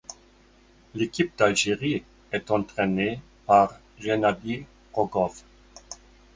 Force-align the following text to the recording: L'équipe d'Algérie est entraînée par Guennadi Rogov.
L'équipe 0.95 1.37
d'Algérie 1.37 2.01
est 2.31 2.49
entraînée 2.49 3.21
par 3.45 3.77
Guennadi 3.99 4.65
Rogov. 4.93 5.43